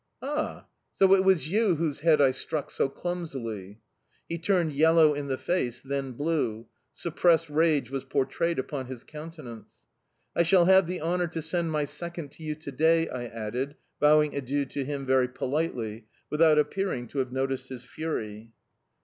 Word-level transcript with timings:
"Ah! 0.23 0.65
So 0.95 1.13
it 1.13 1.23
was 1.23 1.51
you 1.51 1.75
whose 1.75 1.99
head 1.99 2.19
I 2.19 2.31
struck 2.31 2.71
so 2.71 2.89
clumsily?"... 2.89 3.81
He 4.27 4.39
turned 4.39 4.71
yellow 4.73 5.13
in 5.13 5.27
the 5.27 5.37
face, 5.37 5.79
then 5.79 6.13
blue; 6.13 6.65
suppressed 6.91 7.51
rage 7.51 7.91
was 7.91 8.03
portrayed 8.03 8.57
upon 8.57 8.87
his 8.87 9.03
countenance. 9.03 9.71
"I 10.35 10.41
shall 10.41 10.65
have 10.65 10.87
the 10.87 11.01
honour 11.01 11.27
to 11.27 11.41
send 11.43 11.71
my 11.71 11.85
second 11.85 12.31
to 12.31 12.43
you 12.43 12.55
to 12.55 12.71
day," 12.71 13.09
I 13.09 13.25
added, 13.25 13.75
bowing 13.99 14.35
adieu 14.35 14.65
to 14.65 14.83
him 14.83 15.05
very 15.05 15.27
politely, 15.27 16.07
without 16.31 16.57
appearing 16.57 17.07
to 17.09 17.19
have 17.19 17.31
noticed 17.31 17.69
his 17.69 17.83
fury. 17.83 18.53